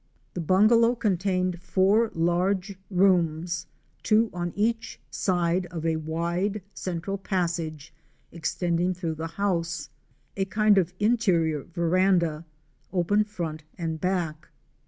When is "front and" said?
13.23-14.01